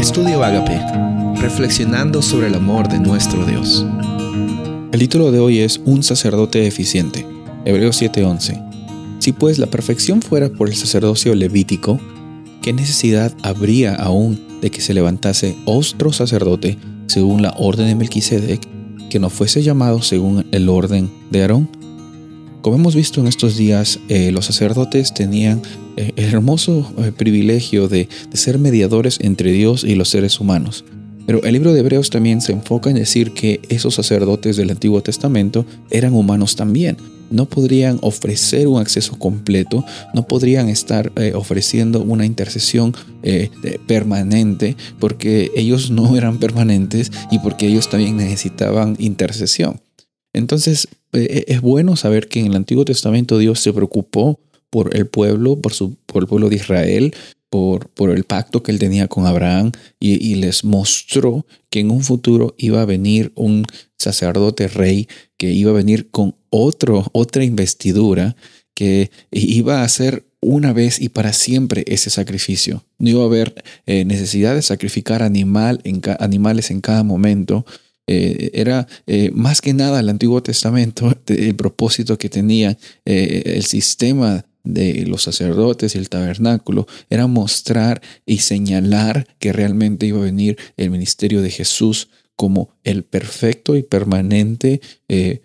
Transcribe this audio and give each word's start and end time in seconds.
Estudio 0.00 0.42
Agape, 0.42 0.80
reflexionando 1.42 2.22
sobre 2.22 2.46
el 2.46 2.54
amor 2.54 2.88
de 2.88 2.98
nuestro 2.98 3.44
Dios. 3.44 3.84
El 4.92 4.98
título 4.98 5.30
de 5.30 5.40
hoy 5.40 5.58
es 5.58 5.78
Un 5.84 6.02
sacerdote 6.02 6.66
eficiente, 6.66 7.26
Hebreos 7.66 8.00
7:11. 8.00 8.58
Si 9.18 9.32
pues 9.32 9.58
la 9.58 9.66
perfección 9.66 10.22
fuera 10.22 10.48
por 10.48 10.68
el 10.68 10.74
sacerdocio 10.74 11.34
levítico, 11.34 12.00
¿qué 12.62 12.72
necesidad 12.72 13.34
habría 13.42 13.94
aún 13.94 14.40
de 14.62 14.70
que 14.70 14.80
se 14.80 14.94
levantase 14.94 15.54
otro 15.66 16.14
sacerdote 16.14 16.78
según 17.06 17.42
la 17.42 17.54
orden 17.58 17.86
de 17.86 17.94
Melquisedec, 17.94 18.66
que 19.10 19.18
no 19.18 19.28
fuese 19.28 19.62
llamado 19.62 20.00
según 20.00 20.46
el 20.50 20.70
orden 20.70 21.10
de 21.30 21.42
Aarón? 21.42 21.79
Como 22.62 22.76
hemos 22.76 22.94
visto 22.94 23.20
en 23.20 23.26
estos 23.26 23.56
días, 23.56 24.00
eh, 24.08 24.30
los 24.32 24.44
sacerdotes 24.44 25.14
tenían 25.14 25.62
eh, 25.96 26.12
el 26.16 26.26
hermoso 26.26 26.92
eh, 26.98 27.10
privilegio 27.10 27.88
de, 27.88 28.08
ser 28.34 28.58
mediadores 28.58 29.18
entre 29.22 29.50
Dios 29.52 29.82
y 29.82 29.94
los 29.94 30.10
seres 30.10 30.40
humanos. 30.40 30.84
Pero 31.26 31.42
el 31.42 31.54
libro 31.54 31.72
de 31.72 31.80
Hebreos 31.80 32.10
también 32.10 32.42
se 32.42 32.52
enfoca 32.52 32.90
en 32.90 32.96
decir 32.96 33.32
que 33.32 33.60
esos 33.70 33.94
sacerdotes 33.94 34.56
del 34.56 34.70
Antiguo 34.70 35.02
Testamento 35.02 35.64
eran 35.90 36.12
humanos 36.12 36.54
también. 36.54 36.98
No 37.30 37.46
podrían 37.46 37.98
ofrecer 38.02 38.66
un 38.66 38.78
acceso 38.80 39.18
completo, 39.18 39.84
no 40.12 40.26
podrían 40.26 40.68
estar 40.68 41.12
ofreciendo 41.34 42.02
una 42.02 42.26
intercesión 42.26 42.92
permanente 43.86 44.76
porque 44.98 45.52
ellos 45.54 45.92
no 45.92 46.16
eran 46.16 46.38
permanentes 46.38 47.12
y 47.30 47.38
porque 47.38 47.68
ellos 47.68 47.88
también 47.88 48.16
necesitaban 48.16 48.96
intercesión. 48.98 49.80
Entonces, 50.32 50.88
eh, 51.12 51.26
eh, 51.30 51.44
es 51.48 51.60
bueno 51.60 51.96
saber 51.96 52.28
que 52.28 52.40
en 52.40 52.46
el 52.46 52.56
Antiguo 52.56 52.84
Testamento 52.84 53.38
Dios 53.38 53.60
se 53.60 53.72
preocupó 53.72 54.40
por 54.70 54.96
el 54.96 55.06
pueblo, 55.06 55.60
por, 55.60 55.72
su, 55.72 55.96
por 56.06 56.22
el 56.22 56.28
pueblo 56.28 56.48
de 56.48 56.56
Israel, 56.56 57.14
por, 57.50 57.88
por, 57.88 58.10
el 58.10 58.22
pacto 58.22 58.62
que 58.62 58.70
él 58.70 58.78
tenía 58.78 59.08
con 59.08 59.26
Abraham 59.26 59.72
y, 59.98 60.36
les 60.36 60.62
mostró 60.62 61.44
que 61.68 61.80
en 61.80 61.90
un 61.90 62.02
futuro 62.02 62.54
iba 62.58 62.80
a 62.80 62.84
venir 62.84 63.32
un 63.34 63.64
sacerdote 63.98 64.68
rey 64.68 65.08
que 65.36 65.50
iba 65.50 65.72
a 65.72 65.74
venir 65.74 66.10
con 66.10 66.36
otro, 66.48 67.08
otra 67.12 67.42
investidura 67.42 68.36
que 68.72 69.10
iba 69.32 69.80
a 69.80 69.84
hacer 69.84 70.24
una 70.40 70.72
vez 70.72 71.00
y 71.00 71.08
para 71.08 71.32
siempre 71.32 71.84
ese 71.88 72.08
sacrificio. 72.08 72.84
No 72.98 73.10
iba 73.10 73.22
a 73.22 73.26
haber 73.26 73.64
eh, 73.84 74.04
necesidad 74.04 74.54
de 74.54 74.62
sacrificar 74.62 75.22
animal 75.22 75.80
en 75.84 76.00
animales 76.20 76.70
en 76.70 76.80
cada 76.80 77.02
momento, 77.02 77.66
eh, 78.12 78.50
era 78.54 78.88
eh, 79.06 79.30
más 79.32 79.60
que 79.60 79.72
nada 79.72 80.00
el 80.00 80.08
Antiguo 80.08 80.42
Testamento, 80.42 81.16
el 81.28 81.54
propósito 81.54 82.18
que 82.18 82.28
tenía 82.28 82.76
eh, 83.04 83.42
el 83.54 83.64
sistema 83.64 84.44
de 84.64 85.06
los 85.06 85.22
sacerdotes 85.22 85.94
y 85.94 85.98
el 85.98 86.08
tabernáculo 86.08 86.88
era 87.08 87.28
mostrar 87.28 88.02
y 88.26 88.38
señalar 88.38 89.28
que 89.38 89.52
realmente 89.52 90.06
iba 90.06 90.18
a 90.18 90.24
venir 90.24 90.58
el 90.76 90.90
ministerio 90.90 91.40
de 91.40 91.50
Jesús 91.50 92.08
como 92.34 92.74
el 92.82 93.04
perfecto 93.04 93.76
y 93.76 93.84
permanente 93.84 94.80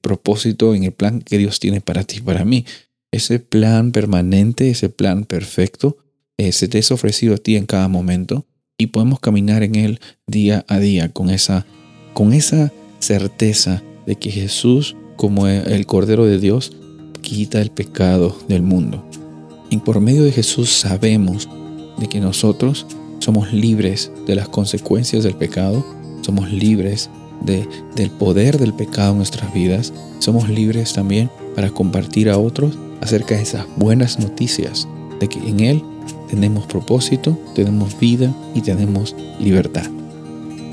propósito 0.00 0.74
en 0.74 0.84
el 0.84 0.92
plan 0.92 1.20
que 1.20 1.38
Dios 1.38 1.60
tiene 1.60 1.80
para 1.80 2.02
ti 2.02 2.16
y 2.16 2.22
para 2.22 2.44
mí. 2.44 2.64
Ese 3.12 3.38
plan 3.38 3.92
permanente, 3.92 4.70
ese 4.70 4.88
plan 4.88 5.24
perfecto, 5.24 5.98
se 6.38 6.68
te 6.68 6.78
es 6.78 6.90
ofrecido 6.90 7.34
a 7.34 7.38
ti 7.38 7.56
en 7.56 7.66
cada 7.66 7.88
momento 7.88 8.46
y 8.78 8.88
podemos 8.88 9.20
caminar 9.20 9.62
en 9.62 9.74
él 9.74 10.00
día 10.26 10.64
a 10.68 10.78
día 10.78 11.10
con 11.10 11.30
esa 11.30 11.66
con 12.18 12.32
esa 12.32 12.72
certeza 12.98 13.80
de 14.04 14.16
que 14.16 14.32
Jesús, 14.32 14.96
como 15.14 15.46
el 15.46 15.86
Cordero 15.86 16.24
de 16.26 16.40
Dios, 16.40 16.72
quita 17.20 17.60
el 17.60 17.70
pecado 17.70 18.36
del 18.48 18.62
mundo. 18.64 19.04
Y 19.70 19.76
por 19.76 20.00
medio 20.00 20.24
de 20.24 20.32
Jesús 20.32 20.68
sabemos 20.68 21.48
de 21.96 22.08
que 22.08 22.18
nosotros 22.18 22.86
somos 23.20 23.52
libres 23.52 24.10
de 24.26 24.34
las 24.34 24.48
consecuencias 24.48 25.22
del 25.22 25.36
pecado, 25.36 25.86
somos 26.22 26.50
libres 26.50 27.08
de, 27.42 27.68
del 27.94 28.10
poder 28.10 28.58
del 28.58 28.74
pecado 28.74 29.12
en 29.12 29.18
nuestras 29.18 29.54
vidas, 29.54 29.92
somos 30.18 30.48
libres 30.48 30.94
también 30.94 31.30
para 31.54 31.70
compartir 31.70 32.30
a 32.30 32.38
otros 32.38 32.76
acerca 33.00 33.36
de 33.36 33.42
esas 33.42 33.64
buenas 33.76 34.18
noticias, 34.18 34.88
de 35.20 35.28
que 35.28 35.38
en 35.38 35.60
Él 35.60 35.84
tenemos 36.28 36.66
propósito, 36.66 37.38
tenemos 37.54 37.96
vida 38.00 38.34
y 38.56 38.60
tenemos 38.60 39.14
libertad. 39.38 39.88